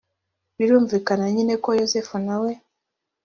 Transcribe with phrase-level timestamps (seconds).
[0.57, 2.51] birumvikana nyine ko yozefu na we